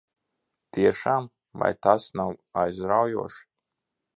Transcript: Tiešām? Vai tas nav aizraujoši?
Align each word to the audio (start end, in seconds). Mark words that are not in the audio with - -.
Tiešām? 0.77 1.27
Vai 1.65 1.69
tas 1.89 2.09
nav 2.21 2.35
aizraujoši? 2.63 3.43